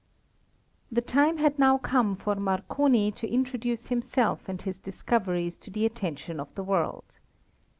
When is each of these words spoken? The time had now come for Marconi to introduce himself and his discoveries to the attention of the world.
The 0.91 1.01
time 1.01 1.37
had 1.37 1.59
now 1.59 1.77
come 1.77 2.15
for 2.15 2.33
Marconi 2.35 3.11
to 3.11 3.31
introduce 3.31 3.89
himself 3.89 4.49
and 4.49 4.59
his 4.59 4.79
discoveries 4.79 5.57
to 5.59 5.69
the 5.69 5.85
attention 5.85 6.39
of 6.39 6.51
the 6.55 6.63
world. 6.63 7.19